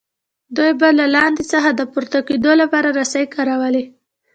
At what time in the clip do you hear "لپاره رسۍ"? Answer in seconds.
2.61-3.25